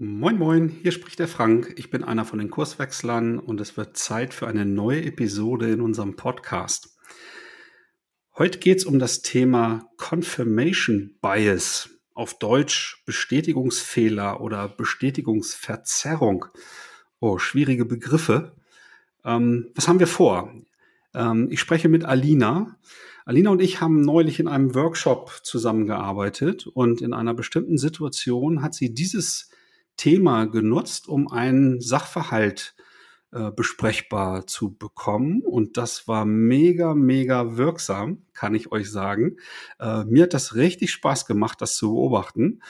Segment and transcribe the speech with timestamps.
[0.00, 1.74] Moin, moin, hier spricht der Frank.
[1.76, 5.80] Ich bin einer von den Kurswechslern und es wird Zeit für eine neue Episode in
[5.80, 6.96] unserem Podcast.
[8.36, 16.44] Heute geht es um das Thema Confirmation Bias, auf Deutsch Bestätigungsfehler oder Bestätigungsverzerrung.
[17.18, 18.52] Oh, schwierige Begriffe.
[19.24, 20.54] Ähm, was haben wir vor?
[21.12, 22.76] Ähm, ich spreche mit Alina.
[23.24, 28.76] Alina und ich haben neulich in einem Workshop zusammengearbeitet und in einer bestimmten Situation hat
[28.76, 29.50] sie dieses
[29.98, 32.74] Thema genutzt, um einen Sachverhalt
[33.30, 35.42] äh, besprechbar zu bekommen.
[35.42, 39.36] Und das war mega, mega wirksam, kann ich euch sagen.
[39.78, 42.62] Äh, mir hat das richtig Spaß gemacht, das zu beobachten.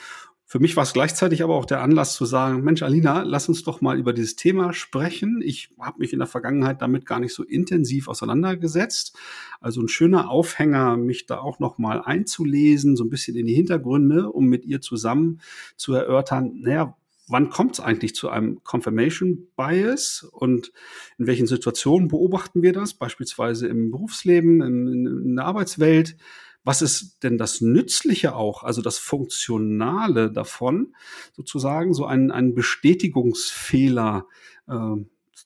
[0.51, 3.63] Für mich war es gleichzeitig aber auch der Anlass zu sagen, Mensch, Alina, lass uns
[3.63, 5.41] doch mal über dieses Thema sprechen.
[5.45, 9.15] Ich habe mich in der Vergangenheit damit gar nicht so intensiv auseinandergesetzt.
[9.61, 13.53] Also ein schöner Aufhänger, mich da auch noch mal einzulesen, so ein bisschen in die
[13.53, 15.39] Hintergründe, um mit ihr zusammen
[15.77, 16.97] zu erörtern, naja,
[17.29, 20.71] wann kommt es eigentlich zu einem Confirmation Bias und
[21.17, 26.17] in welchen Situationen beobachten wir das, beispielsweise im Berufsleben, in, in der Arbeitswelt?
[26.63, 30.93] Was ist denn das Nützliche auch, also das Funktionale davon,
[31.33, 34.27] sozusagen so einen, einen Bestätigungsfehler
[34.67, 34.95] äh,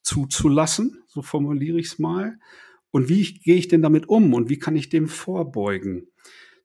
[0.02, 2.40] zuzulassen, so formuliere ich es mal.
[2.92, 6.08] Und wie gehe ich denn damit um und wie kann ich dem vorbeugen?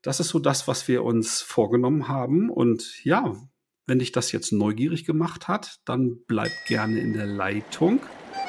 [0.03, 2.51] Das ist so das, was wir uns vorgenommen haben.
[2.51, 3.37] Und ja,
[3.89, 8.01] wenn dich das jetzt neugierig gemacht hat, dann bleib gerne in der Leitung.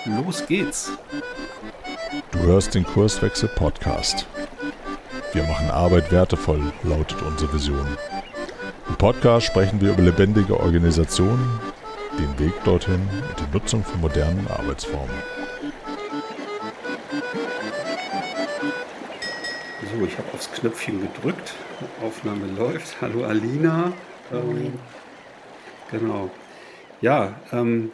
[0.05, 0.91] Los geht's.
[2.31, 4.27] Du hörst den Kurswechsel Podcast.
[5.31, 7.87] Wir machen Arbeit wertevoll, lautet unsere Vision.
[8.89, 11.59] Im Podcast sprechen wir über lebendige Organisationen,
[12.19, 15.15] den Weg dorthin und die Nutzung von modernen Arbeitsformen.
[19.93, 21.53] So, ich habe aufs Knöpfchen gedrückt.
[22.01, 22.99] Aufnahme läuft.
[22.99, 23.93] Hallo Alina.
[24.33, 24.73] Ähm,
[25.91, 26.29] Genau.
[27.01, 27.91] Ja, ähm,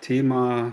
[0.00, 0.72] Thema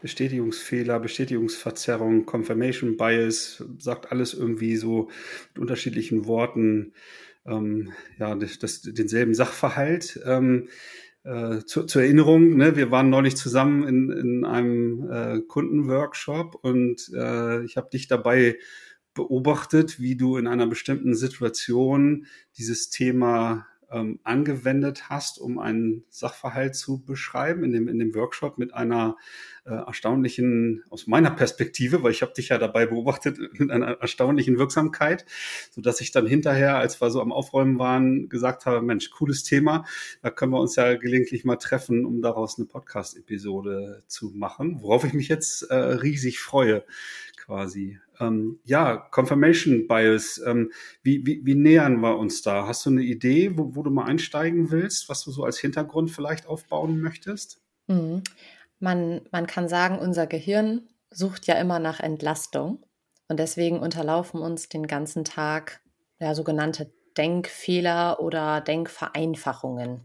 [0.00, 5.08] Bestätigungsfehler, Bestätigungsverzerrung, Confirmation Bias, sagt alles irgendwie so
[5.54, 6.92] mit unterschiedlichen Worten
[7.46, 10.20] ähm, ja, das, das, denselben Sachverhalt.
[10.24, 10.68] Ähm,
[11.24, 17.10] äh, zu, zur Erinnerung, ne, wir waren neulich zusammen in, in einem äh, Kundenworkshop und
[17.14, 18.58] äh, ich habe dich dabei
[19.14, 22.26] beobachtet, wie du in einer bestimmten Situation
[22.58, 28.58] dieses Thema ähm, angewendet hast, um einen Sachverhalt zu beschreiben in dem, in dem Workshop
[28.58, 29.16] mit einer
[29.64, 34.58] äh, erstaunlichen, aus meiner Perspektive, weil ich habe dich ja dabei beobachtet, mit einer erstaunlichen
[34.58, 35.24] Wirksamkeit,
[35.70, 39.44] so dass ich dann hinterher, als wir so am Aufräumen waren, gesagt habe, Mensch, cooles
[39.44, 39.84] Thema,
[40.22, 45.04] da können wir uns ja gelegentlich mal treffen, um daraus eine Podcast-Episode zu machen, worauf
[45.04, 46.84] ich mich jetzt äh, riesig freue,
[47.36, 48.00] quasi.
[48.20, 50.70] Ähm, ja, Confirmation Bias, ähm,
[51.02, 52.66] wie, wie, wie nähern wir uns da?
[52.66, 56.10] Hast du eine Idee, wo, wo du mal einsteigen willst, was du so als Hintergrund
[56.10, 57.60] vielleicht aufbauen möchtest?
[57.86, 58.22] Mhm.
[58.78, 62.84] Man, man kann sagen, unser Gehirn sucht ja immer nach Entlastung
[63.28, 65.80] und deswegen unterlaufen uns den ganzen Tag
[66.20, 70.04] ja, sogenannte Denkfehler oder Denkvereinfachungen.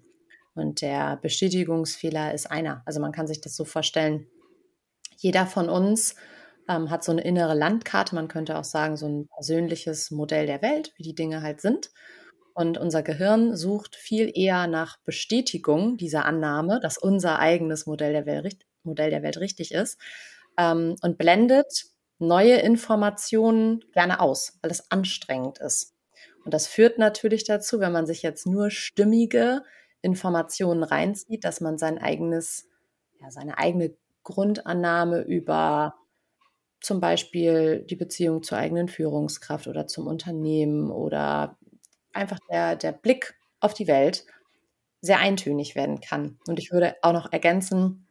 [0.54, 2.84] Und der Bestätigungsfehler ist einer.
[2.86, 4.28] Also man kann sich das so vorstellen,
[5.18, 6.16] jeder von uns
[6.70, 10.62] ähm, hat so eine innere Landkarte, man könnte auch sagen, so ein persönliches Modell der
[10.62, 11.90] Welt, wie die Dinge halt sind.
[12.54, 18.26] Und unser Gehirn sucht viel eher nach Bestätigung dieser Annahme, dass unser eigenes Modell der
[18.26, 20.00] Welt, Modell der Welt richtig ist
[20.58, 21.86] ähm, und blendet
[22.20, 25.96] neue Informationen gerne aus, weil es anstrengend ist.
[26.46, 29.64] Und das führt natürlich dazu, wenn man sich jetzt nur stimmige
[30.02, 32.68] Informationen reinzieht, dass man sein eigenes,
[33.22, 35.96] ja, seine eigene Grundannahme über
[36.82, 41.58] zum Beispiel die Beziehung zur eigenen Führungskraft oder zum Unternehmen oder
[42.14, 44.26] einfach der, der Blick auf die Welt
[45.02, 46.40] sehr eintönig werden kann.
[46.48, 48.08] Und ich würde auch noch ergänzen,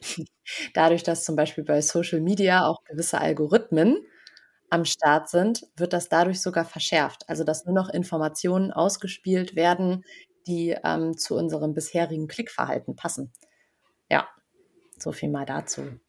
[0.74, 4.06] dadurch, dass zum Beispiel bei Social Media auch gewisse Algorithmen
[4.70, 7.28] am Start sind, wird das dadurch sogar verschärft.
[7.28, 10.04] Also dass nur noch Informationen ausgespielt werden,
[10.46, 13.32] die ähm, zu unserem bisherigen Klickverhalten passen.
[14.10, 14.28] Ja,
[14.98, 16.00] so viel mal dazu.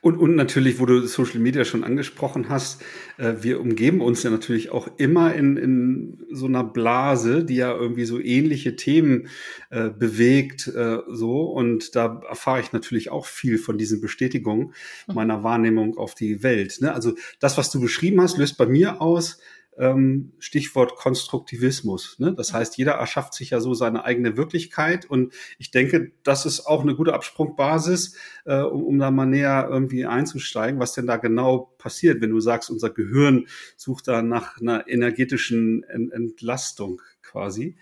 [0.00, 2.82] Und, und natürlich, wo du Social Media schon angesprochen hast,
[3.18, 7.74] äh, wir umgeben uns ja natürlich auch immer in, in so einer Blase, die ja
[7.74, 9.28] irgendwie so ähnliche Themen
[9.70, 11.42] äh, bewegt, äh, so.
[11.42, 14.72] Und da erfahre ich natürlich auch viel von diesen Bestätigungen
[15.06, 15.14] hm.
[15.14, 16.78] meiner Wahrnehmung auf die Welt.
[16.80, 16.92] Ne?
[16.92, 19.38] Also das, was du beschrieben hast, löst bei mir aus,
[19.80, 22.18] ähm, Stichwort Konstruktivismus.
[22.18, 22.34] Ne?
[22.34, 26.66] Das heißt, jeder erschafft sich ja so seine eigene Wirklichkeit und ich denke, das ist
[26.66, 31.16] auch eine gute Absprungbasis, äh, um, um da mal näher irgendwie einzusteigen, was denn da
[31.16, 33.46] genau passiert, wenn du sagst, unser Gehirn
[33.76, 37.76] sucht da nach einer energetischen Ent Entlastung quasi.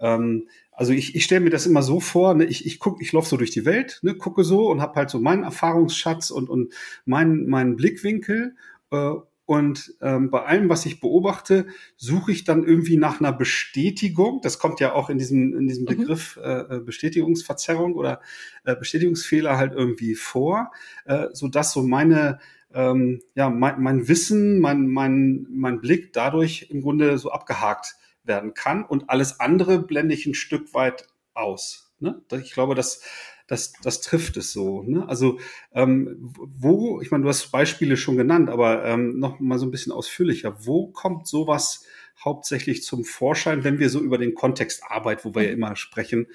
[0.00, 3.12] ähm, also ich, ich stelle mir das immer so vor, ne, ich, ich guck, ich
[3.12, 6.48] laufe so durch die Welt, ne, gucke so und habe halt so meinen Erfahrungsschatz und,
[6.48, 6.72] und
[7.04, 8.54] meinen, meinen Blickwinkel.
[8.92, 9.14] Äh,
[9.48, 14.42] und ähm, bei allem, was ich beobachte, suche ich dann irgendwie nach einer Bestätigung.
[14.42, 15.86] Das kommt ja auch in diesem, in diesem mhm.
[15.86, 18.20] Begriff äh, äh, Bestätigungsverzerrung oder
[18.64, 20.70] äh, Bestätigungsfehler halt irgendwie vor,
[21.06, 22.40] äh, so dass so meine
[22.74, 28.52] ähm, ja, mein, mein Wissen, mein, mein, mein Blick dadurch im Grunde so abgehakt werden
[28.52, 31.94] kann und alles andere blende ich ein Stück weit aus.
[32.00, 32.20] Ne?
[32.42, 33.02] Ich glaube, dass
[33.48, 34.82] das, das trifft es so.
[34.82, 35.08] Ne?
[35.08, 35.40] Also
[35.72, 39.70] ähm, wo, ich meine, du hast Beispiele schon genannt, aber ähm, noch mal so ein
[39.70, 40.64] bisschen ausführlicher.
[40.64, 41.84] Wo kommt sowas
[42.22, 45.56] hauptsächlich zum Vorschein, wenn wir so über den Kontext Arbeit, wo wir ja mhm.
[45.56, 46.26] immer sprechen,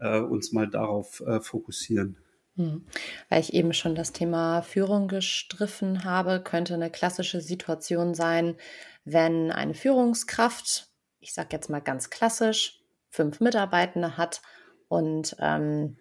[0.00, 2.16] äh, uns mal darauf äh, fokussieren?
[2.56, 2.84] Hm.
[3.30, 8.56] Weil ich eben schon das Thema Führung gestriffen habe, könnte eine klassische Situation sein,
[9.04, 10.88] wenn eine Führungskraft,
[11.18, 14.42] ich sage jetzt mal ganz klassisch, fünf Mitarbeitende hat
[14.88, 15.96] und ähm,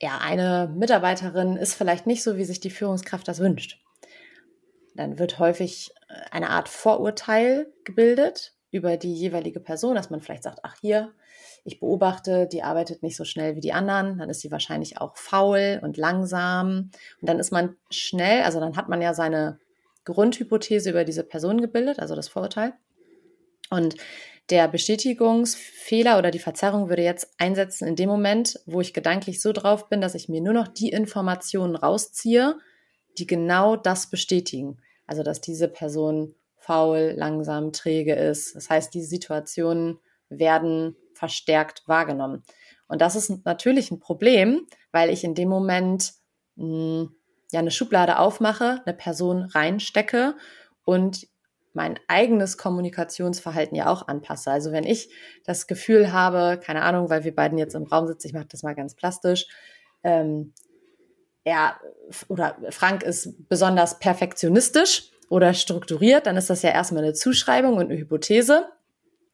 [0.00, 3.80] ja, eine Mitarbeiterin ist vielleicht nicht so, wie sich die Führungskraft das wünscht.
[4.94, 10.42] Dann wird häufig äh, eine Art Vorurteil gebildet über die jeweilige Person, dass man vielleicht
[10.42, 11.12] sagt, ach hier,
[11.64, 15.16] ich beobachte, die arbeitet nicht so schnell wie die anderen, dann ist sie wahrscheinlich auch
[15.16, 16.90] faul und langsam.
[17.20, 19.58] Und dann ist man schnell, also dann hat man ja seine
[20.04, 22.74] Grundhypothese über diese Person gebildet, also das Vorurteil.
[23.70, 23.96] Und
[24.50, 29.52] der Bestätigungsfehler oder die Verzerrung würde jetzt einsetzen in dem Moment, wo ich gedanklich so
[29.52, 32.58] drauf bin, dass ich mir nur noch die Informationen rausziehe,
[33.18, 34.78] die genau das bestätigen.
[35.06, 38.54] Also, dass diese Person faul, langsam, träge ist.
[38.54, 39.98] Das heißt, diese Situationen
[40.28, 42.42] werden verstärkt wahrgenommen.
[42.86, 46.12] Und das ist natürlich ein Problem, weil ich in dem Moment
[46.56, 47.16] mh, hm,
[47.52, 50.34] ja eine Schublade aufmache, eine Person reinstecke
[50.84, 51.26] und
[51.74, 54.50] mein eigenes Kommunikationsverhalten ja auch anpasse.
[54.50, 55.10] Also wenn ich
[55.44, 58.62] das Gefühl habe, keine Ahnung, weil wir beiden jetzt im Raum sitzen, ich mache das
[58.62, 59.46] mal ganz plastisch,
[60.02, 60.52] ähm,
[61.44, 61.78] ja,
[62.28, 67.90] oder Frank ist besonders perfektionistisch oder strukturiert, dann ist das ja erstmal eine Zuschreibung und
[67.90, 68.66] eine Hypothese.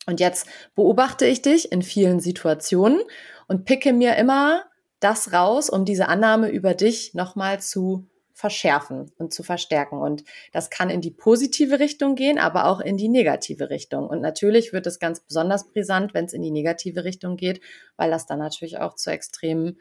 [0.07, 3.01] Und jetzt beobachte ich dich in vielen Situationen
[3.47, 4.65] und picke mir immer
[4.99, 8.10] das raus, um diese Annahme über dich nochmal zu
[8.41, 9.99] verschärfen und zu verstärken.
[9.99, 14.09] Und das kann in die positive Richtung gehen, aber auch in die negative Richtung.
[14.09, 17.61] Und natürlich wird es ganz besonders brisant, wenn es in die negative Richtung geht,
[17.97, 19.79] weil das dann natürlich auch zu extremen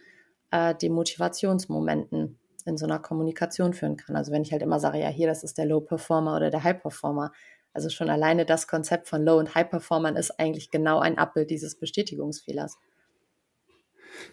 [0.51, 4.17] äh, Demotivationsmomenten in so einer Kommunikation führen kann.
[4.17, 6.63] Also wenn ich halt immer sage, ja, hier, das ist der Low Performer oder der
[6.63, 7.31] High Performer.
[7.73, 11.49] Also schon alleine das Konzept von Low und High Performern ist eigentlich genau ein Abbild
[11.49, 12.77] dieses Bestätigungsfehlers.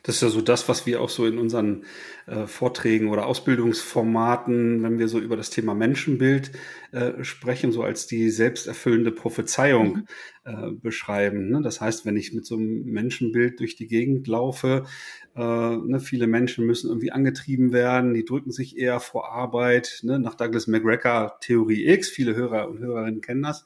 [0.02, 1.84] Das ist ja so das, was wir auch so in unseren
[2.26, 6.52] äh, Vorträgen oder Ausbildungsformaten, wenn wir so über das Thema Menschenbild
[6.92, 10.06] äh, sprechen, so als die selbsterfüllende Prophezeiung mhm.
[10.44, 11.50] äh, beschreiben.
[11.50, 11.62] Ne?
[11.62, 14.84] Das heißt, wenn ich mit so einem Menschenbild durch die Gegend laufe,
[15.36, 20.18] äh, ne, viele Menschen müssen irgendwie angetrieben werden, die drücken sich eher vor Arbeit, ne?
[20.18, 23.62] nach Douglas McGregor Theorie X, viele Hörer und Hörerinnen kennen das,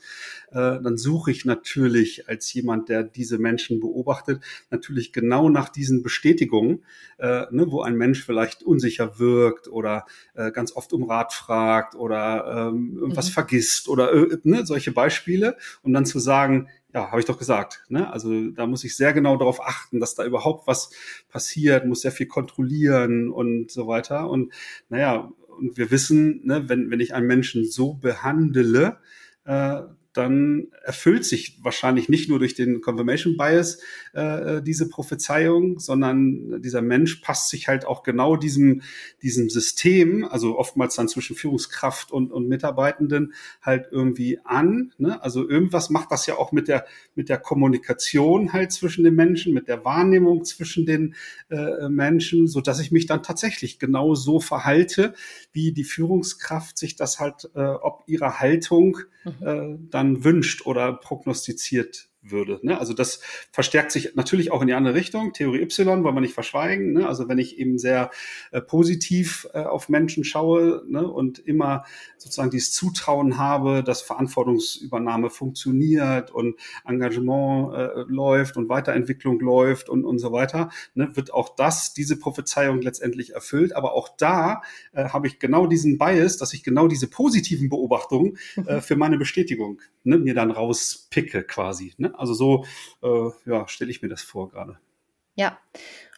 [0.51, 6.03] äh, dann suche ich natürlich als jemand, der diese Menschen beobachtet, natürlich genau nach diesen
[6.03, 6.85] Bestätigungen,
[7.19, 11.95] äh, ne, wo ein Mensch vielleicht unsicher wirkt oder äh, ganz oft um Rat fragt
[11.95, 13.35] oder ähm, irgendwas mhm.
[13.35, 17.85] vergisst oder äh, ne, solche Beispiele, um dann zu sagen, ja, habe ich doch gesagt.
[17.89, 18.13] Ne?
[18.13, 20.91] Also da muss ich sehr genau darauf achten, dass da überhaupt was
[21.29, 24.29] passiert, muss sehr viel kontrollieren und so weiter.
[24.29, 24.53] Und
[24.89, 28.99] naja, und wir wissen, ne, wenn, wenn ich einen Menschen so behandle,
[29.45, 33.79] äh, dann erfüllt sich wahrscheinlich nicht nur durch den Confirmation Bias
[34.13, 38.83] äh, äh, diese Prophezeiung, sondern dieser Mensch passt sich halt auch genau diesem,
[39.23, 44.93] diesem System, also oftmals dann zwischen Führungskraft und, und Mitarbeitenden halt irgendwie an.
[44.99, 45.23] Ne?
[45.23, 49.55] Also irgendwas macht das ja auch mit der, mit der Kommunikation halt zwischen den Menschen,
[49.55, 51.15] mit der Wahrnehmung zwischen den
[51.51, 55.15] äh, Menschen, so dass ich mich dann tatsächlich genau so verhalte,
[55.53, 59.47] wie die Führungskraft sich das halt, äh, ob ihre Haltung mhm.
[59.47, 62.61] äh, dann wünscht oder prognostiziert würde.
[62.63, 62.79] Ne?
[62.79, 65.33] Also das verstärkt sich natürlich auch in die andere Richtung.
[65.33, 66.93] Theorie Y wollen wir nicht verschweigen.
[66.93, 67.09] Ne?
[67.09, 68.11] Also wenn ich eben sehr
[68.51, 71.07] äh, positiv äh, auf Menschen schaue ne?
[71.07, 71.85] und immer
[72.19, 80.05] sozusagen dieses Zutrauen habe, dass Verantwortungsübernahme funktioniert und Engagement äh, läuft und Weiterentwicklung läuft und,
[80.05, 81.11] und so weiter, ne?
[81.15, 83.75] wird auch das, diese Prophezeiung letztendlich erfüllt.
[83.75, 84.63] Aber auch da
[84.93, 88.37] äh, habe ich genau diesen Bias, dass ich genau diese positiven Beobachtungen
[88.67, 90.19] äh, für meine Bestätigung ne?
[90.19, 91.95] mir dann rauspicke quasi.
[91.97, 92.10] Ne?
[92.15, 92.65] Also so
[93.03, 94.79] äh, ja, stelle ich mir das vor gerade.
[95.35, 95.59] Ja,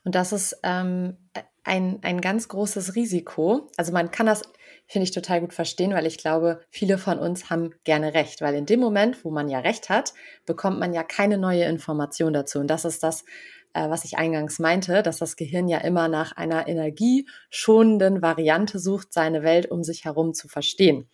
[0.04, 1.16] und das ist ähm,
[1.64, 3.70] ein, ein ganz großes Risiko.
[3.76, 4.42] Also man kann das
[4.86, 8.54] finde ich total gut verstehen, weil ich glaube, viele von uns haben gerne Recht, weil
[8.54, 10.12] in dem Moment, wo man ja Recht hat,
[10.44, 12.58] bekommt man ja keine neue Information dazu.
[12.58, 13.24] Und das ist das,
[13.72, 19.12] äh, was ich eingangs meinte, dass das Gehirn ja immer nach einer energieschonenden Variante sucht,
[19.12, 21.08] seine Welt um sich herum zu verstehen.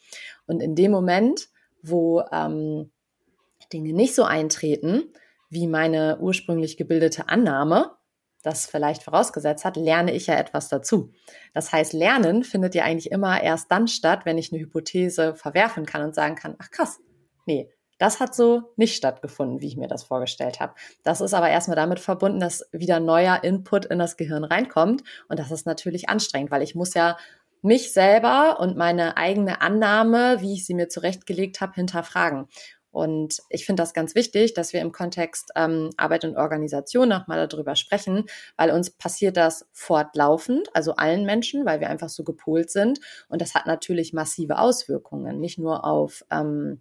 [0.47, 1.49] Und in dem Moment,
[1.83, 2.91] wo ähm,
[3.73, 5.13] Dinge nicht so eintreten,
[5.51, 7.93] wie meine ursprünglich gebildete Annahme,
[8.43, 11.13] das vielleicht vorausgesetzt hat, lerne ich ja etwas dazu.
[11.55, 15.87] Das heißt, Lernen findet ja eigentlich immer erst dann statt, wenn ich eine Hypothese verwerfen
[15.87, 17.01] kann und sagen kann, ach krass,
[17.47, 20.75] nee, das hat so nicht stattgefunden, wie ich mir das vorgestellt habe.
[21.03, 25.03] Das ist aber erstmal damit verbunden, dass wieder neuer Input in das Gehirn reinkommt.
[25.29, 27.17] Und das ist natürlich anstrengend, weil ich muss ja
[27.61, 32.47] mich selber und meine eigene Annahme, wie ich sie mir zurechtgelegt habe, hinterfragen.
[32.91, 37.47] Und ich finde das ganz wichtig, dass wir im Kontext ähm, Arbeit und Organisation nochmal
[37.47, 38.25] darüber sprechen,
[38.57, 43.01] weil uns passiert das fortlaufend, also allen Menschen, weil wir einfach so gepolt sind.
[43.29, 46.81] Und das hat natürlich massive Auswirkungen, nicht nur auf ähm,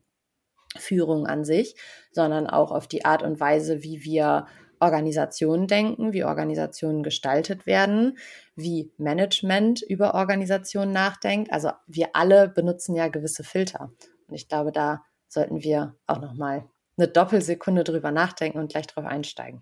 [0.78, 1.76] Führung an sich,
[2.12, 4.48] sondern auch auf die Art und Weise, wie wir
[4.80, 8.18] Organisationen denken, wie Organisationen gestaltet werden,
[8.56, 11.52] wie Management über Organisationen nachdenkt.
[11.52, 13.92] Also wir alle benutzen ja gewisse Filter.
[14.28, 18.88] Und ich glaube, da sollten wir auch noch mal eine Doppelsekunde drüber nachdenken und gleich
[18.88, 19.62] drauf einsteigen.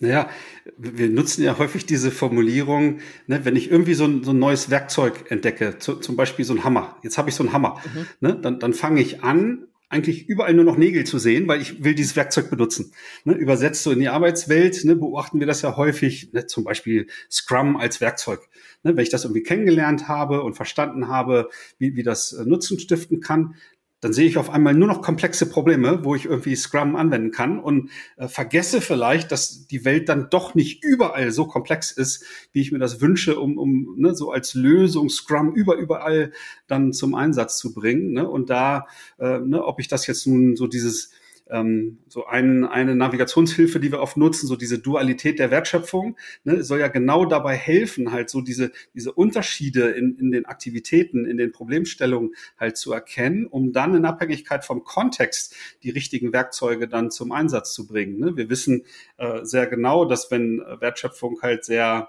[0.00, 0.28] Naja,
[0.76, 4.68] wir nutzen ja häufig diese Formulierung, ne, wenn ich irgendwie so ein, so ein neues
[4.68, 6.96] Werkzeug entdecke, zu, zum Beispiel so ein Hammer.
[7.02, 7.80] Jetzt habe ich so einen Hammer.
[7.94, 8.06] Mhm.
[8.20, 11.84] Ne, dann, dann fange ich an, eigentlich überall nur noch Nägel zu sehen, weil ich
[11.84, 12.92] will dieses Werkzeug benutzen.
[13.24, 17.08] Ne, übersetzt so in die Arbeitswelt ne, beobachten wir das ja häufig, ne, zum Beispiel
[17.30, 18.40] Scrum als Werkzeug.
[18.82, 22.78] Ne, wenn ich das irgendwie kennengelernt habe und verstanden habe, wie, wie das äh, Nutzen
[22.78, 23.54] stiften kann,
[24.02, 27.60] dann sehe ich auf einmal nur noch komplexe Probleme, wo ich irgendwie Scrum anwenden kann
[27.60, 32.60] und äh, vergesse vielleicht, dass die Welt dann doch nicht überall so komplex ist, wie
[32.60, 36.32] ich mir das wünsche, um, um ne, so als Lösung Scrum über überall
[36.66, 38.12] dann zum Einsatz zu bringen.
[38.12, 38.28] Ne?
[38.28, 41.12] Und da, äh, ne, ob ich das jetzt nun so dieses
[41.52, 46.64] ähm, so ein, eine Navigationshilfe, die wir oft nutzen, so diese Dualität der Wertschöpfung, ne,
[46.64, 51.36] soll ja genau dabei helfen, halt so diese, diese Unterschiede in, in den Aktivitäten, in
[51.36, 57.10] den Problemstellungen halt zu erkennen, um dann in Abhängigkeit vom Kontext die richtigen Werkzeuge dann
[57.10, 58.18] zum Einsatz zu bringen.
[58.18, 58.36] Ne?
[58.36, 58.84] Wir wissen
[59.18, 62.08] äh, sehr genau, dass wenn Wertschöpfung halt sehr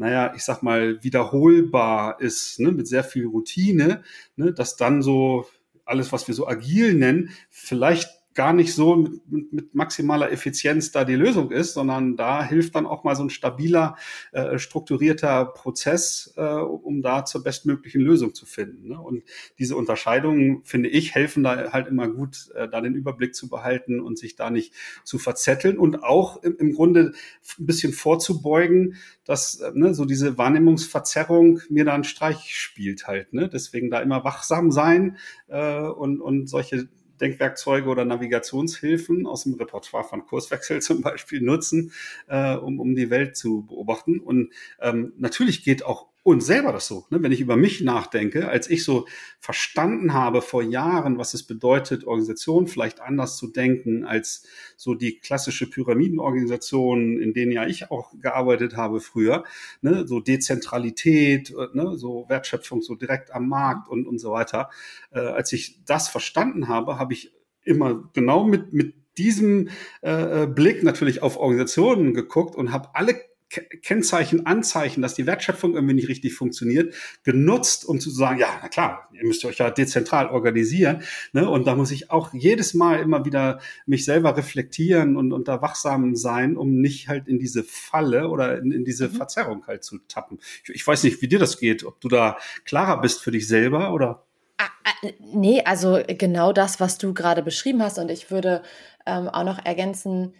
[0.00, 4.04] naja, ich sag mal, wiederholbar ist, ne, mit sehr viel Routine,
[4.36, 5.48] ne, dass dann so
[5.84, 11.04] alles, was wir so agil nennen, vielleicht gar nicht so mit, mit, maximaler Effizienz da
[11.04, 13.96] die Lösung ist, sondern da hilft dann auch mal so ein stabiler,
[14.30, 18.90] äh, strukturierter Prozess, äh, um da zur bestmöglichen Lösung zu finden.
[18.90, 19.00] Ne?
[19.00, 19.24] Und
[19.58, 23.98] diese Unterscheidungen, finde ich, helfen da halt immer gut, äh, da den Überblick zu behalten
[23.98, 27.14] und sich da nicht zu verzetteln und auch im, im Grunde
[27.58, 33.32] ein bisschen vorzubeugen, dass äh, ne, so diese Wahrnehmungsverzerrung mir da einen Streich spielt halt.
[33.32, 33.48] Ne?
[33.48, 35.16] Deswegen da immer wachsam sein
[35.48, 36.88] äh, und, und solche
[37.20, 41.92] Denkwerkzeuge oder Navigationshilfen aus dem Repertoire von Kurswechsel zum Beispiel nutzen,
[42.28, 44.20] äh, um, um die Welt zu beobachten.
[44.20, 47.06] Und ähm, natürlich geht auch uns selber das so.
[47.10, 47.22] Ne?
[47.22, 49.06] Wenn ich über mich nachdenke, als ich so
[49.40, 54.44] verstanden habe vor Jahren, was es bedeutet, Organisationen vielleicht anders zu denken als
[54.76, 59.44] so die klassische Pyramidenorganisation, in denen ja ich auch gearbeitet habe früher,
[59.80, 60.06] ne?
[60.06, 61.96] so Dezentralität, äh, ne?
[61.96, 64.70] so Wertschöpfung so direkt am Markt und, und so weiter.
[65.10, 67.32] Äh, als ich das verstanden habe, habe ich
[67.64, 69.68] immer genau mit, mit diesem
[70.02, 75.74] äh, äh Blick natürlich auf Organisationen geguckt und habe alle Kennzeichen, Anzeichen, dass die Wertschöpfung
[75.74, 79.70] irgendwie nicht richtig funktioniert, genutzt, um zu sagen, ja, na klar, ihr müsst euch ja
[79.70, 81.02] dezentral organisieren.
[81.32, 81.48] Ne?
[81.48, 85.62] Und da muss ich auch jedes Mal immer wieder mich selber reflektieren und, und da
[85.62, 89.12] wachsam sein, um nicht halt in diese Falle oder in, in diese mhm.
[89.12, 90.38] Verzerrung halt zu tappen.
[90.64, 93.48] Ich, ich weiß nicht, wie dir das geht, ob du da klarer bist für dich
[93.48, 94.24] selber oder?
[94.58, 97.98] Ah, ah, nee, also genau das, was du gerade beschrieben hast.
[97.98, 98.62] Und ich würde
[99.06, 100.34] ähm, auch noch ergänzen,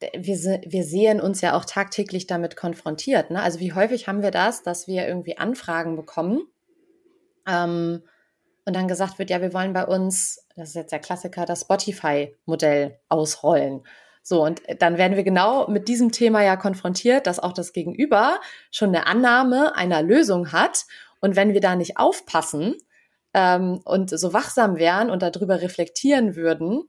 [0.00, 3.30] wir, wir sehen uns ja auch tagtäglich damit konfrontiert.
[3.30, 3.42] Ne?
[3.42, 6.42] Also wie häufig haben wir das, dass wir irgendwie Anfragen bekommen
[7.46, 8.02] ähm,
[8.64, 11.62] und dann gesagt wird, ja, wir wollen bei uns, das ist jetzt der Klassiker, das
[11.62, 13.82] Spotify-Modell ausrollen.
[14.22, 18.40] So, und dann werden wir genau mit diesem Thema ja konfrontiert, dass auch das Gegenüber
[18.70, 20.84] schon eine Annahme einer Lösung hat.
[21.20, 22.76] Und wenn wir da nicht aufpassen
[23.32, 26.82] ähm, und so wachsam wären und darüber reflektieren würden,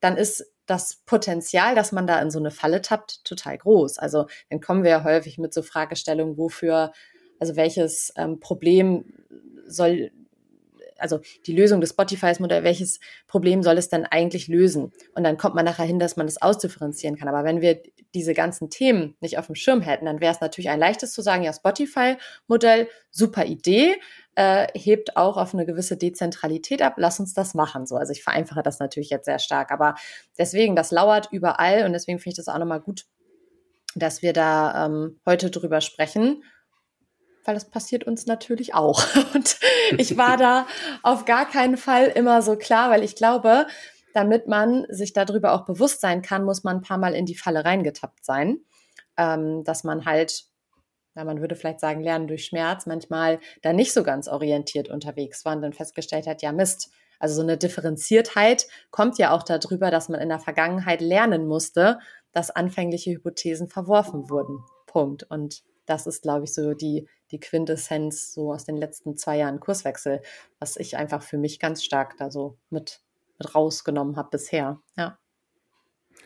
[0.00, 3.98] dann ist das Potenzial, dass man da in so eine Falle tappt, total groß.
[3.98, 6.92] Also dann kommen wir ja häufig mit so Fragestellungen, wofür,
[7.38, 9.04] also welches ähm, Problem
[9.66, 10.10] soll,
[10.98, 14.92] also die Lösung des Spotify-Modell, welches Problem soll es denn eigentlich lösen?
[15.14, 17.28] Und dann kommt man nachher hin, dass man das ausdifferenzieren kann.
[17.28, 17.82] Aber wenn wir
[18.14, 21.22] diese ganzen Themen nicht auf dem Schirm hätten, dann wäre es natürlich ein leichtes zu
[21.22, 23.96] sagen, ja, Spotify-Modell, super Idee,
[24.34, 26.94] äh, hebt auch auf eine gewisse Dezentralität ab.
[26.96, 27.86] Lass uns das machen.
[27.86, 29.94] So, also ich vereinfache das natürlich jetzt sehr stark, aber
[30.38, 33.04] deswegen, das lauert überall und deswegen finde ich das auch nochmal gut,
[33.94, 36.42] dass wir da ähm, heute drüber sprechen
[37.44, 39.04] weil das passiert uns natürlich auch.
[39.34, 39.58] Und
[39.98, 40.66] ich war da
[41.02, 43.66] auf gar keinen Fall immer so klar, weil ich glaube,
[44.14, 47.36] damit man sich darüber auch bewusst sein kann, muss man ein paar Mal in die
[47.36, 48.58] Falle reingetappt sein,
[49.16, 50.44] ähm, dass man halt
[51.14, 55.44] ja, man würde vielleicht sagen, Lernen durch Schmerz, manchmal da nicht so ganz orientiert unterwegs
[55.44, 56.90] war und dann festgestellt hat, ja Mist.
[57.18, 62.00] Also so eine Differenziertheit kommt ja auch darüber, dass man in der Vergangenheit lernen musste,
[62.32, 64.64] dass anfängliche Hypothesen verworfen wurden.
[64.86, 65.24] Punkt.
[65.30, 69.60] Und das ist, glaube ich, so die, die Quintessenz so aus den letzten zwei Jahren
[69.60, 70.22] Kurswechsel,
[70.58, 73.02] was ich einfach für mich ganz stark da so mit,
[73.38, 74.80] mit rausgenommen habe bisher.
[74.96, 75.18] Ja.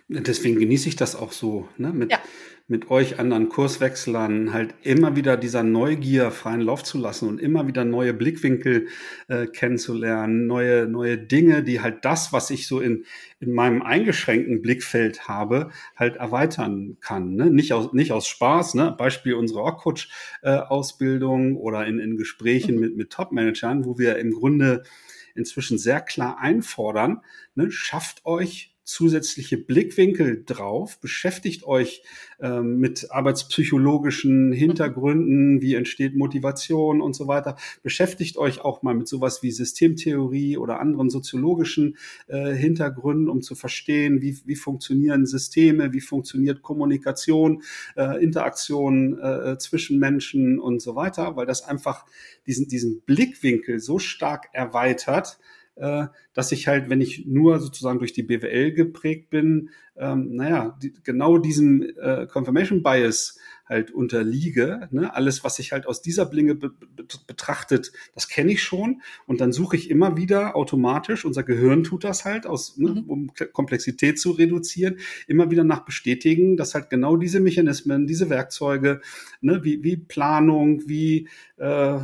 [0.09, 1.93] Deswegen genieße ich das auch so, ne?
[1.93, 2.21] mit, ja.
[2.69, 7.69] Mit euch anderen Kurswechslern halt immer wieder dieser Neugier freien Lauf zu lassen und immer
[7.69, 8.89] wieder neue Blickwinkel
[9.29, 13.05] äh, kennenzulernen, neue, neue Dinge, die halt das, was ich so in,
[13.39, 17.35] in meinem eingeschränkten Blickfeld habe, halt erweitern kann.
[17.37, 17.51] Ne?
[17.51, 18.93] Nicht, aus, nicht aus Spaß, ne?
[18.99, 22.81] Beispiel unsere Org-Coach-Ausbildung äh, oder in, in Gesprächen mhm.
[22.81, 24.83] mit, mit Top-Managern, wo wir im Grunde
[25.37, 27.21] inzwischen sehr klar einfordern,
[27.55, 27.71] ne?
[27.71, 32.03] schafft euch zusätzliche Blickwinkel drauf, beschäftigt euch
[32.41, 39.09] ähm, mit arbeitspsychologischen Hintergründen, wie entsteht Motivation und so weiter, beschäftigt euch auch mal mit
[39.09, 41.97] sowas wie Systemtheorie oder anderen soziologischen
[42.29, 47.63] äh, Hintergründen, um zu verstehen, wie, wie funktionieren Systeme, wie funktioniert Kommunikation,
[47.97, 52.07] äh, Interaktion äh, zwischen Menschen und so weiter, weil das einfach
[52.47, 55.39] diesen, diesen Blickwinkel so stark erweitert,
[56.35, 60.93] dass ich halt, wenn ich nur sozusagen durch die BWL geprägt bin, ähm, naja, die,
[61.05, 63.39] genau diesem äh, Confirmation Bias
[63.69, 64.89] halt unterliege.
[64.91, 65.15] Ne?
[65.15, 69.03] Alles, was sich halt aus dieser Blinge be be betrachtet, das kenne ich schon.
[69.27, 73.11] Und dann suche ich immer wieder automatisch, unser Gehirn tut das halt, aus, ne, mhm.
[73.11, 79.01] um Komplexität zu reduzieren, immer wieder nach bestätigen, dass halt genau diese Mechanismen, diese Werkzeuge,
[79.41, 81.99] ne, wie, wie Planung, wie äh,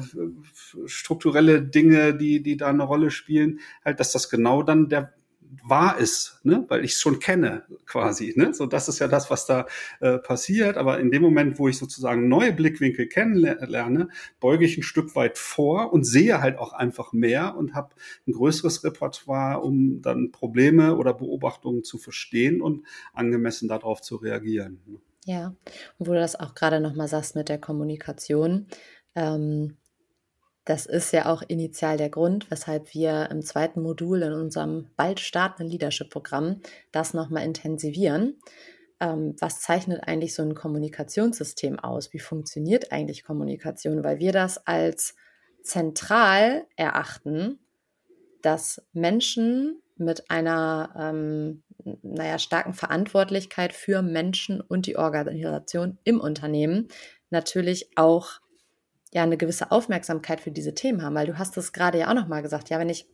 [0.87, 5.12] strukturelle Dinge, die, die da eine Rolle spielen, halt, dass das genau dann der
[5.62, 6.64] wahr ist, ne?
[6.68, 8.32] weil ich es schon kenne quasi.
[8.36, 8.54] Ne?
[8.54, 9.66] So, das ist ja das, was da
[10.00, 10.76] äh, passiert.
[10.76, 14.08] Aber in dem Moment, wo ich sozusagen neue Blickwinkel kennenlerne,
[14.40, 17.94] beuge ich ein Stück weit vor und sehe halt auch einfach mehr und habe
[18.26, 24.80] ein größeres Repertoire, um dann Probleme oder Beobachtungen zu verstehen und angemessen darauf zu reagieren.
[24.86, 24.98] Ne?
[25.24, 25.54] Ja,
[25.98, 28.66] und wo du das auch gerade nochmal sagst mit der Kommunikation.
[29.14, 29.76] Ähm
[30.64, 35.18] das ist ja auch initial der Grund, weshalb wir im zweiten Modul in unserem bald
[35.20, 36.61] startenden Leadership-Programm
[36.92, 38.38] das nochmal intensivieren.
[39.01, 42.12] Ähm, was zeichnet eigentlich so ein Kommunikationssystem aus?
[42.12, 44.05] Wie funktioniert eigentlich Kommunikation?
[44.05, 45.16] Weil wir das als
[45.62, 47.59] zentral erachten,
[48.42, 51.62] dass Menschen mit einer ähm,
[52.03, 56.88] naja, starken Verantwortlichkeit für Menschen und die Organisation im Unternehmen
[57.31, 58.41] natürlich auch
[59.12, 62.14] ja eine gewisse Aufmerksamkeit für diese Themen haben, weil du hast es gerade ja auch
[62.14, 63.07] noch mal gesagt, ja, wenn ich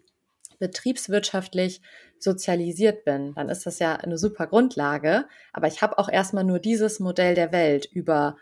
[0.59, 1.81] betriebswirtschaftlich
[2.19, 6.59] sozialisiert bin, dann ist das ja eine super Grundlage, aber ich habe auch erstmal nur
[6.59, 8.37] dieses Modell der Welt über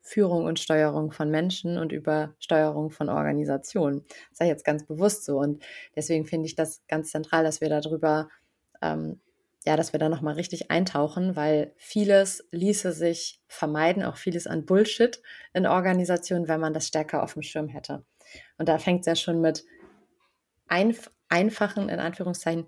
[0.00, 4.04] Führung und Steuerung von Menschen und über Steuerung von Organisationen.
[4.30, 5.62] Das sei jetzt ganz bewusst so und
[5.94, 8.28] deswegen finde ich das ganz zentral, dass wir darüber
[8.82, 9.20] ähm,
[9.66, 14.64] ja, dass wir da nochmal richtig eintauchen, weil vieles ließe sich vermeiden, auch vieles an
[14.64, 18.04] Bullshit in Organisationen, wenn man das stärker auf dem Schirm hätte.
[18.56, 19.64] Und da fängt es ja schon mit
[20.66, 22.66] einf einfachen, in Anführungszeichen,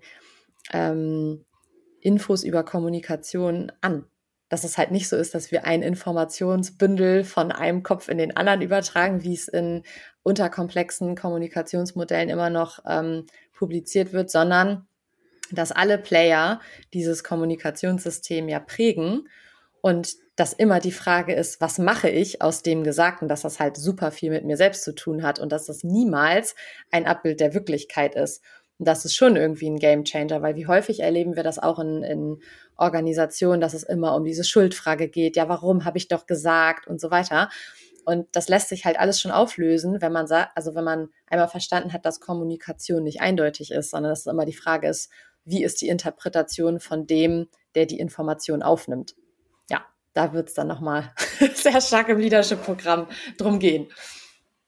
[0.71, 1.45] ähm,
[1.99, 4.05] Infos über Kommunikation an.
[4.49, 8.35] Dass es halt nicht so ist, dass wir ein Informationsbündel von einem Kopf in den
[8.37, 9.83] anderen übertragen, wie es in
[10.21, 14.87] unterkomplexen Kommunikationsmodellen immer noch ähm, publiziert wird, sondern
[15.55, 16.59] dass alle Player
[16.93, 19.27] dieses Kommunikationssystem ja prägen
[19.81, 23.77] und dass immer die Frage ist, was mache ich aus dem Gesagten, dass das halt
[23.77, 26.55] super viel mit mir selbst zu tun hat und dass das niemals
[26.89, 28.41] ein Abbild der Wirklichkeit ist.
[28.79, 31.77] Und das ist schon irgendwie ein Game Changer, weil wie häufig erleben wir das auch
[31.79, 32.41] in, in
[32.75, 36.99] Organisationen, dass es immer um diese Schuldfrage geht, ja, warum habe ich doch gesagt und
[36.99, 37.49] so weiter.
[38.05, 41.47] Und das lässt sich halt alles schon auflösen, wenn man sagt, also wenn man einmal
[41.47, 45.09] verstanden hat, dass Kommunikation nicht eindeutig ist, sondern dass es immer die Frage ist,
[45.45, 49.15] wie ist die Interpretation von dem, der die Information aufnimmt.
[49.69, 51.13] Ja, da wird es dann nochmal
[51.55, 53.87] sehr stark im Leadership-Programm drum gehen.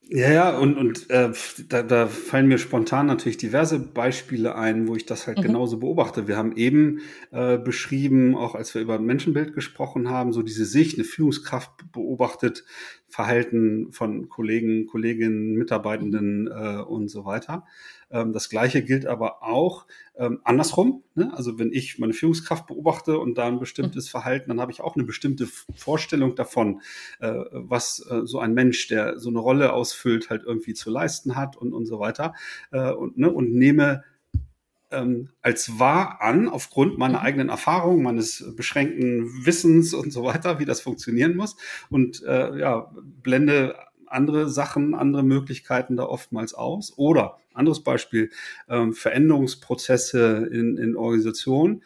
[0.08, 1.32] Ja, ja, und, und äh,
[1.68, 5.44] da, da fallen mir spontan natürlich diverse Beispiele ein, wo ich das halt mhm.
[5.44, 6.28] genauso beobachte.
[6.28, 7.00] Wir haben eben
[7.32, 12.66] äh, beschrieben, auch als wir über Menschenbild gesprochen haben, so diese Sicht, eine Führungskraft beobachtet,
[13.08, 17.66] Verhalten von Kollegen, Kolleginnen, Mitarbeitenden äh, und so weiter.
[18.16, 19.86] Ähm, das Gleiche gilt aber auch
[20.18, 21.04] ähm, andersrum.
[21.16, 21.34] Ne?
[21.36, 24.96] Also wenn ich meine Führungskraft beobachte und da ein bestimmtes Verhalten, dann habe ich auch
[24.96, 26.82] eine bestimmte Vorstellung davon,
[27.20, 31.36] äh, was äh, so ein Mensch, der so eine Rolle ausfüllt, halt irgendwie zu leisten
[31.36, 32.34] hat und, und so weiter.
[32.72, 33.30] Äh, und, ne?
[33.30, 34.04] und nehme
[34.92, 37.26] ähm, als wahr an, aufgrund meiner mhm.
[37.26, 41.58] eigenen Erfahrung, meines beschränkten Wissens und so weiter, wie das funktionieren muss.
[41.90, 43.76] Und äh, ja, blende
[44.08, 46.94] andere Sachen, andere Möglichkeiten da oftmals aus.
[46.98, 48.30] Oder anderes Beispiel,
[48.70, 51.84] ähm, Veränderungsprozesse in, in Organisationen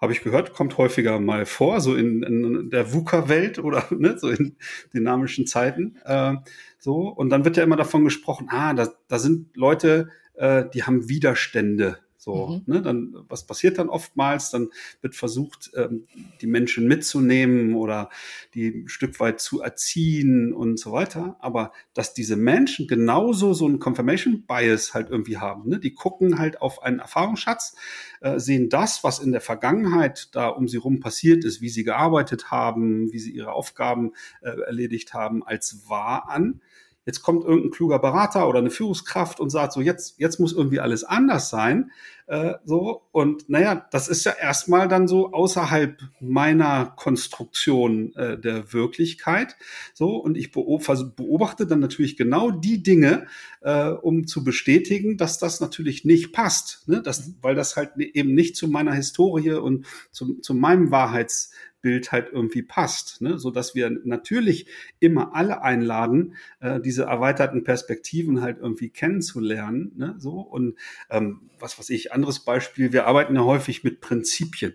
[0.00, 4.30] habe ich gehört, kommt häufiger mal vor, so in, in der VUCA-Welt oder ne, so
[4.30, 4.56] in
[4.94, 5.96] dynamischen Zeiten.
[6.04, 6.36] Äh,
[6.78, 10.84] so und dann wird ja immer davon gesprochen, ah, da, da sind Leute, äh, die
[10.84, 12.74] haben Widerstände so, mhm.
[12.74, 14.50] ne, dann, was passiert dann oftmals?
[14.50, 14.68] Dann
[15.00, 16.06] wird versucht, ähm,
[16.42, 18.10] die Menschen mitzunehmen oder
[18.52, 21.38] die ein Stück weit zu erziehen und so weiter.
[21.40, 25.78] Aber dass diese Menschen genauso so ein Confirmation Bias halt irgendwie haben, ne?
[25.78, 27.74] die gucken halt auf einen Erfahrungsschatz,
[28.20, 31.84] äh, sehen das, was in der Vergangenheit da um sie rum passiert ist, wie sie
[31.84, 36.60] gearbeitet haben, wie sie ihre Aufgaben äh, erledigt haben, als wahr an
[37.10, 40.78] jetzt kommt irgendein kluger Berater oder eine Führungskraft und sagt so, jetzt, jetzt muss irgendwie
[40.78, 41.90] alles anders sein.
[42.28, 48.72] Äh, so, und naja, das ist ja erstmal dann so außerhalb meiner Konstruktion äh, der
[48.72, 49.56] Wirklichkeit.
[49.92, 53.26] So, und ich beobachte dann natürlich genau die Dinge,
[53.62, 56.86] äh, um zu bestätigen, dass das natürlich nicht passt.
[56.86, 57.02] Ne?
[57.02, 62.12] Das, weil das halt eben nicht zu meiner Historie und zu, zu meinem Wahrheits Bild
[62.12, 63.38] halt irgendwie passt, ne?
[63.38, 64.66] so dass wir natürlich
[64.98, 70.14] immer alle einladen, äh, diese erweiterten Perspektiven halt irgendwie kennenzulernen, ne?
[70.18, 70.76] so und
[71.10, 74.74] ähm, was weiß ich, anderes Beispiel, wir arbeiten ja häufig mit Prinzipien,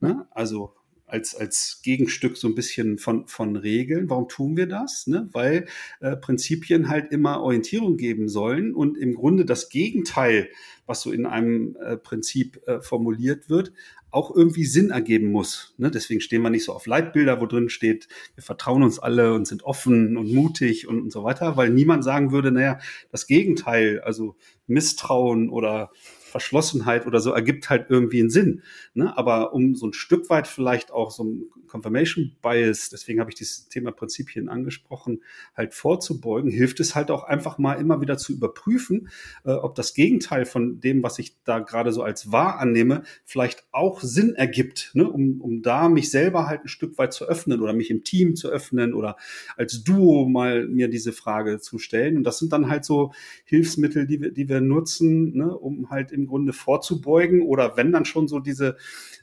[0.00, 0.26] ne?
[0.30, 0.74] also
[1.14, 4.10] als, als Gegenstück so ein bisschen von, von Regeln.
[4.10, 5.06] Warum tun wir das?
[5.06, 5.28] Ne?
[5.30, 5.66] Weil
[6.00, 10.48] äh, Prinzipien halt immer Orientierung geben sollen und im Grunde das Gegenteil,
[10.86, 13.72] was so in einem äh, Prinzip äh, formuliert wird,
[14.10, 15.74] auch irgendwie Sinn ergeben muss.
[15.78, 15.92] Ne?
[15.92, 19.46] Deswegen stehen wir nicht so auf Leitbilder, wo drin steht, wir vertrauen uns alle und
[19.46, 22.80] sind offen und mutig und, und so weiter, weil niemand sagen würde, naja,
[23.12, 24.34] das Gegenteil, also
[24.66, 25.92] Misstrauen oder
[26.34, 28.62] Verschlossenheit oder so ergibt halt irgendwie einen Sinn.
[28.92, 29.16] Ne?
[29.16, 33.36] Aber um so ein Stück weit vielleicht auch so ein Confirmation Bias, deswegen habe ich
[33.36, 35.22] dieses Thema Prinzipien angesprochen,
[35.56, 39.10] halt vorzubeugen, hilft es halt auch einfach mal immer wieder zu überprüfen,
[39.44, 43.68] äh, ob das Gegenteil von dem, was ich da gerade so als wahr annehme, vielleicht
[43.70, 45.08] auch Sinn ergibt, ne?
[45.08, 48.34] um, um da mich selber halt ein Stück weit zu öffnen oder mich im Team
[48.34, 49.16] zu öffnen oder
[49.56, 52.16] als Duo mal mir diese Frage zu stellen.
[52.16, 53.12] Und das sind dann halt so
[53.44, 55.56] Hilfsmittel, die wir, die wir nutzen, ne?
[55.56, 58.76] um halt im Grunde vorzubeugen oder wenn dann schon so diese,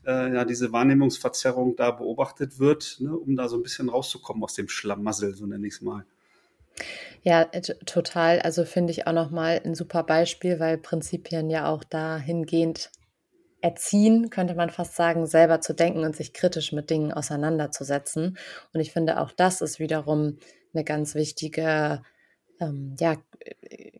[0.06, 4.56] äh, ja, diese Wahrnehmungsverzerrung da beobachtet wird, ne, um da so ein bisschen rauszukommen aus
[4.56, 6.06] dem Schlamassel, so nenne ich es mal.
[7.24, 8.40] Ja, total.
[8.40, 12.92] Also finde ich auch nochmal ein super Beispiel, weil Prinzipien ja auch dahingehend
[13.62, 18.38] erziehen, könnte man fast sagen, selber zu denken und sich kritisch mit Dingen auseinanderzusetzen.
[18.74, 20.38] Und ich finde, auch das ist wiederum
[20.74, 22.02] eine ganz wichtige
[22.60, 23.18] ähm, ja,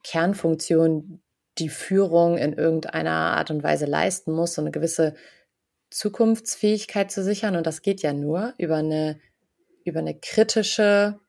[0.04, 1.22] Kernfunktion,
[1.58, 5.16] die Führung in irgendeiner Art und Weise leisten muss, so eine gewisse
[5.90, 7.56] Zukunftsfähigkeit zu sichern.
[7.56, 9.20] Und das geht ja nur über eine,
[9.84, 11.20] über eine kritische,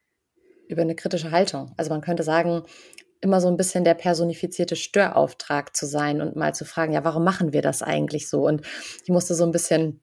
[0.68, 1.72] über eine kritische Haltung.
[1.76, 2.62] Also man könnte sagen,
[3.20, 7.24] immer so ein bisschen der personifizierte Störauftrag zu sein und mal zu fragen, ja, warum
[7.24, 8.46] machen wir das eigentlich so?
[8.46, 8.62] Und
[9.02, 10.00] ich musste so ein bisschen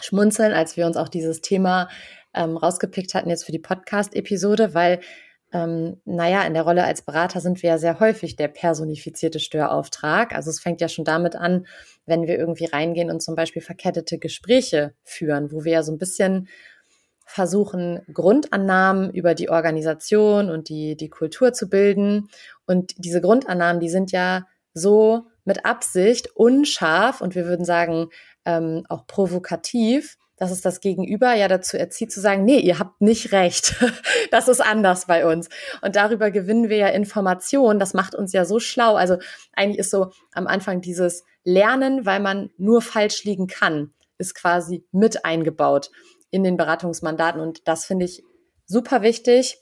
[0.00, 1.88] schmunzeln, als wir uns auch dieses Thema
[2.32, 5.00] ähm, rausgepickt hatten jetzt für die Podcast-Episode, weil
[5.52, 10.34] ähm, naja, in der Rolle als Berater sind wir ja sehr häufig der personifizierte Störauftrag.
[10.34, 11.66] Also es fängt ja schon damit an,
[12.06, 15.98] wenn wir irgendwie reingehen und zum Beispiel verkettete Gespräche führen, wo wir ja so ein
[15.98, 16.48] bisschen
[17.24, 22.28] versuchen, Grundannahmen über die Organisation und die, die Kultur zu bilden.
[22.66, 28.08] Und diese Grundannahmen, die sind ja so mit Absicht unscharf und wir würden sagen
[28.44, 33.02] ähm, auch provokativ, dass es das Gegenüber ja dazu erzieht zu sagen, nee, ihr habt
[33.02, 33.76] nicht recht.
[34.30, 35.50] das ist anders bei uns.
[35.82, 37.78] Und darüber gewinnen wir ja Informationen.
[37.78, 38.94] Das macht uns ja so schlau.
[38.94, 39.18] Also
[39.52, 44.82] eigentlich ist so am Anfang dieses Lernen, weil man nur falsch liegen kann, ist quasi
[44.92, 45.90] mit eingebaut
[46.30, 47.42] in den Beratungsmandaten.
[47.42, 48.24] Und das finde ich
[48.64, 49.58] super wichtig,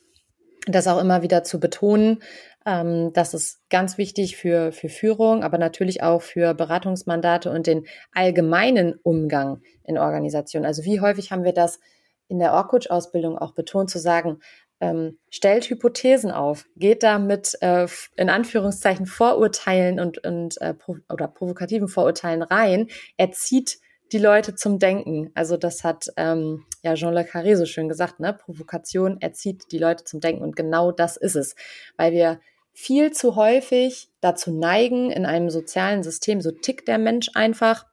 [0.72, 2.22] das auch immer wieder zu betonen,
[2.66, 7.86] ähm, das ist ganz wichtig für, für Führung, aber natürlich auch für Beratungsmandate und den
[8.12, 10.66] allgemeinen Umgang in Organisationen.
[10.66, 11.80] Also wie häufig haben wir das
[12.28, 14.40] in der Org-Coach-Ausbildung auch betont, zu sagen,
[14.80, 20.74] ähm, stellt Hypothesen auf, geht da mit äh, in Anführungszeichen Vorurteilen und, und äh,
[21.08, 23.78] oder provokativen Vorurteilen rein, er zieht
[24.12, 25.30] die Leute zum Denken.
[25.34, 28.32] Also das hat ähm, ja Jean Le Carré so schön gesagt, ne?
[28.32, 31.54] Provokation erzieht die Leute zum Denken und genau das ist es,
[31.96, 32.40] weil wir
[32.72, 37.86] viel zu häufig dazu neigen, in einem sozialen System, so tickt der Mensch einfach,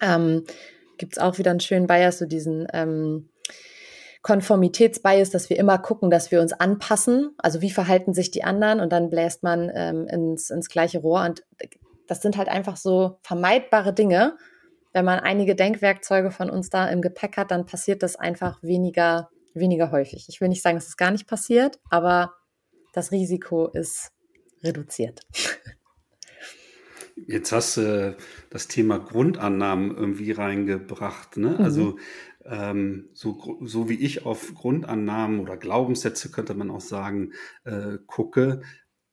[0.00, 0.44] ähm,
[0.96, 3.28] gibt es auch wieder einen schönen Bias, so diesen ähm,
[4.22, 7.34] Konformitätsbias, dass wir immer gucken, dass wir uns anpassen.
[7.38, 11.24] Also wie verhalten sich die anderen und dann bläst man ähm, ins, ins gleiche Rohr.
[11.24, 11.44] Und
[12.06, 14.36] das sind halt einfach so vermeidbare Dinge.
[14.96, 19.28] Wenn man einige Denkwerkzeuge von uns da im Gepäck hat, dann passiert das einfach weniger,
[19.52, 20.24] weniger häufig.
[20.30, 22.32] Ich will nicht sagen, dass es gar nicht passiert, aber
[22.94, 24.10] das Risiko ist
[24.62, 25.20] reduziert.
[27.14, 28.16] Jetzt hast du
[28.48, 31.36] das Thema Grundannahmen irgendwie reingebracht.
[31.36, 31.50] Ne?
[31.50, 31.60] Mhm.
[31.62, 31.98] Also
[32.46, 38.62] ähm, so, so wie ich auf Grundannahmen oder Glaubenssätze, könnte man auch sagen, äh, gucke,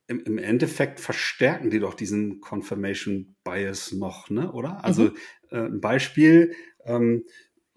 [0.08, 4.52] im, im, Endeffekt verstärken die doch diesen Confirmation Bias noch, ne?
[4.52, 4.84] oder?
[4.84, 5.16] Also mhm.
[5.52, 6.54] äh, ein Beispiel,
[6.86, 7.24] ähm,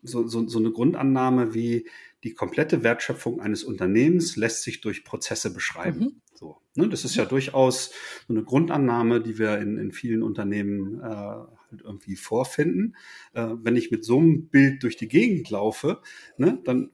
[0.02, 1.88] so, so, so eine Grundannahme wie
[2.24, 6.00] die komplette Wertschöpfung eines Unternehmens lässt sich durch Prozesse beschreiben.
[6.00, 6.20] Mhm.
[6.34, 6.88] So, ne?
[6.88, 7.92] Das ist ja durchaus
[8.26, 12.96] so eine Grundannahme, die wir in, in vielen Unternehmen äh, halt irgendwie vorfinden.
[13.32, 16.00] Äh, wenn ich mit so einem Bild durch die Gegend laufe,
[16.36, 16.90] ne, dann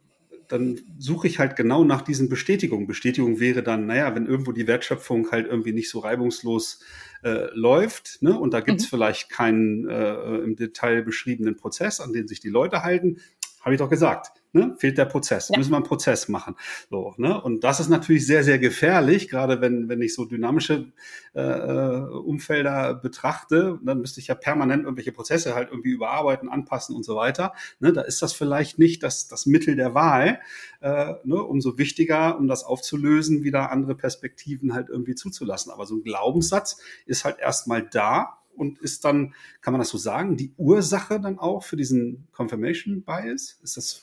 [0.52, 2.86] dann suche ich halt genau nach diesen Bestätigungen.
[2.86, 6.80] Bestätigung wäre dann, naja, wenn irgendwo die Wertschöpfung halt irgendwie nicht so reibungslos
[7.24, 8.88] äh, läuft, ne, und da gibt's mhm.
[8.88, 13.16] vielleicht keinen äh, im Detail beschriebenen Prozess, an den sich die Leute halten,
[13.62, 15.48] habe ich doch gesagt ne, fehlt der Prozess.
[15.48, 15.58] Ja.
[15.58, 16.56] Müssen wir einen Prozess machen.
[16.90, 17.40] So, ne?
[17.40, 20.92] Und das ist natürlich sehr, sehr gefährlich, gerade wenn, wenn ich so dynamische
[21.34, 26.94] äh, äh, Umfelder betrachte, dann müsste ich ja permanent irgendwelche Prozesse halt irgendwie überarbeiten, anpassen
[26.94, 27.52] und so weiter.
[27.80, 27.92] Ne?
[27.92, 30.40] Da ist das vielleicht nicht das, das Mittel der Wahl.
[30.80, 31.42] Äh, ne?
[31.42, 35.72] Umso wichtiger, um das aufzulösen, wieder andere Perspektiven halt irgendwie zuzulassen.
[35.72, 39.98] Aber so ein Glaubenssatz ist halt erstmal da und ist dann, kann man das so
[39.98, 43.58] sagen, die Ursache dann auch für diesen Confirmation Bias?
[43.62, 44.02] Ist das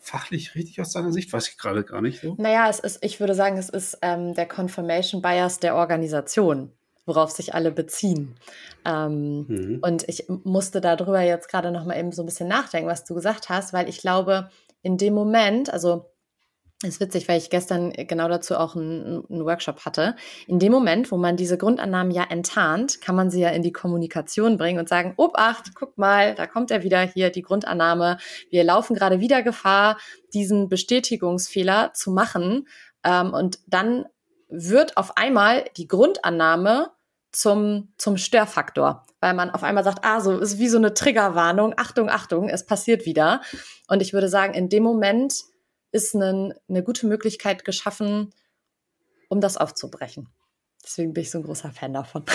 [0.00, 1.32] fachlich richtig aus deiner Sicht?
[1.32, 2.34] Weiß ich gerade gar nicht so.
[2.38, 6.72] Naja, es ist, ich würde sagen, es ist ähm, der Confirmation Bias der Organisation,
[7.06, 8.36] worauf sich alle beziehen.
[8.84, 9.78] Ähm, mhm.
[9.82, 13.14] Und ich musste darüber jetzt gerade noch mal eben so ein bisschen nachdenken, was du
[13.14, 14.50] gesagt hast, weil ich glaube,
[14.82, 16.09] in dem Moment, also
[16.82, 20.16] ist witzig, weil ich gestern genau dazu auch einen, einen, Workshop hatte.
[20.46, 23.72] In dem Moment, wo man diese Grundannahmen ja enttarnt, kann man sie ja in die
[23.72, 28.16] Kommunikation bringen und sagen, Obacht, guck mal, da kommt er wieder hier, die Grundannahme.
[28.48, 29.98] Wir laufen gerade wieder Gefahr,
[30.32, 32.66] diesen Bestätigungsfehler zu machen.
[33.04, 34.06] Ähm, und dann
[34.48, 36.90] wird auf einmal die Grundannahme
[37.30, 41.74] zum, zum Störfaktor, weil man auf einmal sagt, ah, so ist wie so eine Triggerwarnung,
[41.76, 43.42] Achtung, Achtung, es passiert wieder.
[43.86, 45.34] Und ich würde sagen, in dem Moment
[45.92, 48.32] ist eine, eine gute Möglichkeit geschaffen,
[49.28, 50.28] um das aufzubrechen.
[50.84, 52.24] Deswegen bin ich so ein großer Fan davon.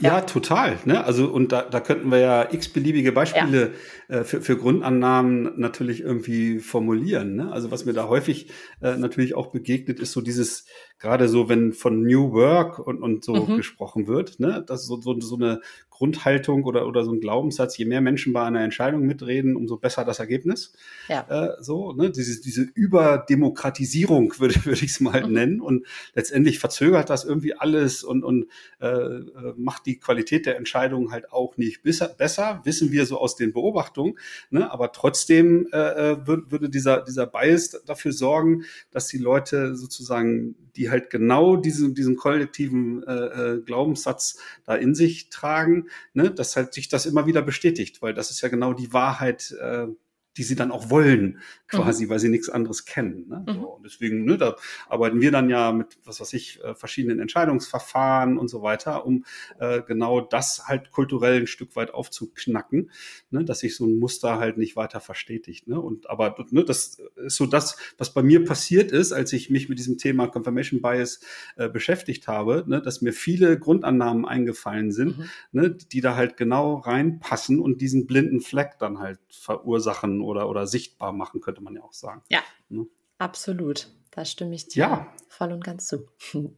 [0.00, 0.78] Ja, ja, total.
[0.84, 1.04] Ne?
[1.04, 3.72] Also, und da, da könnten wir ja x-beliebige Beispiele
[4.08, 4.16] ja.
[4.16, 7.36] äh, für, für Grundannahmen natürlich irgendwie formulieren.
[7.36, 7.52] Ne?
[7.52, 10.66] Also, was mir da häufig äh, natürlich auch begegnet, ist so dieses,
[11.02, 13.56] gerade so, wenn von New Work und, und so mhm.
[13.56, 14.64] gesprochen wird, ne?
[14.64, 15.60] das ist so, so, so eine
[15.90, 20.04] Grundhaltung oder, oder so ein Glaubenssatz, je mehr Menschen bei einer Entscheidung mitreden, umso besser
[20.04, 20.72] das Ergebnis.
[21.08, 21.26] Ja.
[21.28, 22.10] Äh, so, ne?
[22.10, 25.32] diese, diese Überdemokratisierung würde, würde ich es mal mhm.
[25.32, 25.60] nennen.
[25.60, 28.46] Und letztendlich verzögert das irgendwie alles und, und
[28.80, 29.20] äh,
[29.56, 33.52] macht die Qualität der Entscheidung halt auch nicht besser, besser wissen wir so aus den
[33.52, 34.14] Beobachtungen.
[34.50, 34.70] Ne?
[34.72, 40.54] Aber trotzdem äh, äh würde, würde dieser, dieser Bias dafür sorgen, dass die Leute sozusagen,
[40.76, 43.12] die halt genau diesen, diesen kollektiven äh,
[43.56, 48.14] äh Glaubenssatz da in sich tragen, ne, dass halt sich das immer wieder bestätigt, weil
[48.14, 49.88] das ist ja genau die Wahrheit, äh,
[50.36, 52.10] die sie dann auch wollen, quasi, mhm.
[52.10, 53.28] weil sie nichts anderes kennen.
[53.28, 53.44] Ne?
[53.46, 53.54] Mhm.
[53.54, 54.56] So, und deswegen, ne, da
[54.88, 59.24] arbeiten wir dann ja mit, was weiß ich, äh, verschiedenen Entscheidungsverfahren und so weiter, um
[59.58, 62.90] äh, genau das halt kulturell ein Stück weit aufzuknacken,
[63.30, 65.68] ne, dass sich so ein Muster halt nicht weiter verstetigt.
[65.68, 65.80] Ne?
[65.80, 69.68] Und aber ne, das ist so das, was bei mir passiert ist, als ich mich
[69.68, 71.20] mit diesem Thema Confirmation Bias
[71.56, 75.24] äh, beschäftigt habe, ne, dass mir viele Grundannahmen eingefallen sind, mhm.
[75.52, 80.66] ne, die da halt genau reinpassen und diesen blinden Fleck dann halt verursachen oder, oder
[80.66, 82.22] sichtbar machen, könnte man ja auch sagen.
[82.28, 82.86] Ja, ne?
[83.18, 83.88] absolut.
[84.10, 85.14] Da stimme ich dir ja.
[85.28, 86.06] voll und ganz zu.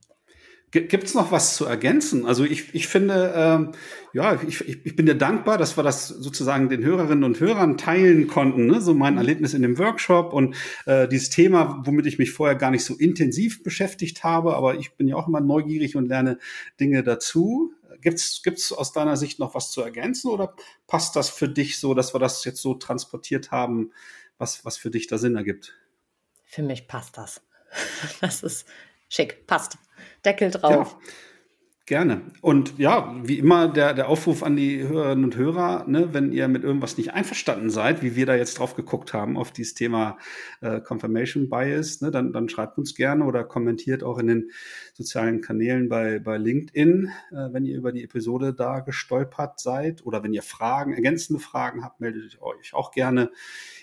[0.74, 2.26] Gibt es noch was zu ergänzen?
[2.26, 3.72] Also ich, ich finde, ähm,
[4.12, 8.26] ja, ich, ich bin dir dankbar, dass wir das sozusagen den Hörerinnen und Hörern teilen
[8.26, 8.80] konnten, ne?
[8.80, 9.18] so mein mhm.
[9.18, 12.96] Erlebnis in dem Workshop und äh, dieses Thema, womit ich mich vorher gar nicht so
[12.96, 16.38] intensiv beschäftigt habe, aber ich bin ja auch immer neugierig und lerne
[16.80, 17.72] Dinge dazu.
[18.04, 20.54] Gibt's gibt's aus deiner Sicht noch was zu ergänzen oder
[20.86, 23.90] passt das für dich so, dass wir das jetzt so transportiert haben,
[24.38, 25.74] was, was für dich da Sinn ergibt?
[26.54, 27.42] für mich passt das.
[28.20, 28.66] Das ist
[29.08, 29.76] schick, passt.
[30.24, 30.96] Deckel drauf.
[31.00, 31.08] Ja.
[31.86, 32.22] Gerne.
[32.40, 36.48] Und ja, wie immer der, der Aufruf an die Hörerinnen und Hörer, ne, wenn ihr
[36.48, 40.16] mit irgendwas nicht einverstanden seid, wie wir da jetzt drauf geguckt haben auf dieses Thema
[40.62, 44.50] äh, Confirmation Bias, ne, dann, dann schreibt uns gerne oder kommentiert auch in den
[44.94, 50.22] sozialen Kanälen bei, bei LinkedIn, äh, wenn ihr über die Episode da gestolpert seid oder
[50.22, 53.30] wenn ihr Fragen, ergänzende Fragen habt, meldet euch auch gerne.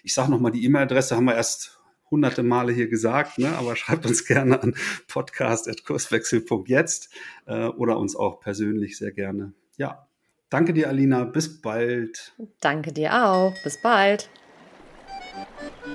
[0.02, 1.81] Ich sage nochmal, die E-Mail-Adresse haben wir erst
[2.12, 3.58] hunderte Male hier gesagt, ne?
[3.58, 4.76] aber schreibt uns gerne an
[5.08, 7.10] podcast.kurswechsel.jetzt
[7.48, 9.54] äh, oder uns auch persönlich sehr gerne.
[9.78, 10.06] Ja,
[10.50, 11.24] danke dir, Alina.
[11.24, 12.34] Bis bald.
[12.60, 13.56] Danke dir auch.
[13.64, 14.30] Bis bald.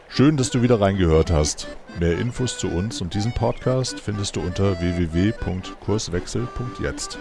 [0.09, 1.69] Schön, dass du wieder reingehört hast.
[2.01, 7.19] Mehr Infos zu uns und diesem Podcast findest du unter www.kurswechsel.jetzt.